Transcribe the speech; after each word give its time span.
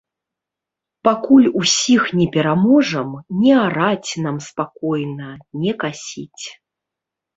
Пакуль 1.07 1.49
усіх 1.61 2.07
не 2.21 2.25
пераможам, 2.35 3.09
не 3.43 3.53
араць 3.67 4.11
нам 4.29 4.37
спакойна, 4.47 5.29
не 5.67 5.71
касіць. 5.85 6.45